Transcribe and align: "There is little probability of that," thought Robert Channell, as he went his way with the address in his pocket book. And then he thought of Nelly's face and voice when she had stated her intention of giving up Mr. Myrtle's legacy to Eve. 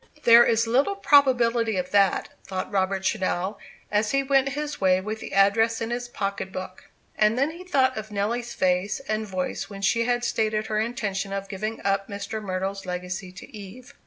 "There 0.23 0.43
is 0.43 0.65
little 0.65 0.95
probability 0.95 1.77
of 1.77 1.91
that," 1.91 2.29
thought 2.43 2.71
Robert 2.71 3.03
Channell, 3.03 3.57
as 3.91 4.09
he 4.09 4.23
went 4.23 4.49
his 4.57 4.81
way 4.81 4.99
with 4.99 5.19
the 5.19 5.31
address 5.31 5.79
in 5.79 5.91
his 5.91 6.07
pocket 6.07 6.51
book. 6.51 6.85
And 7.15 7.37
then 7.37 7.51
he 7.51 7.63
thought 7.63 7.95
of 7.95 8.09
Nelly's 8.09 8.55
face 8.55 8.99
and 9.01 9.27
voice 9.27 9.69
when 9.69 9.83
she 9.83 10.05
had 10.05 10.23
stated 10.23 10.65
her 10.65 10.79
intention 10.79 11.31
of 11.31 11.47
giving 11.49 11.81
up 11.85 12.07
Mr. 12.09 12.41
Myrtle's 12.41 12.87
legacy 12.87 13.31
to 13.31 13.55
Eve. 13.55 13.93